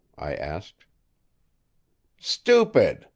[0.17, 0.87] I asked.
[2.19, 3.05] "Stupid!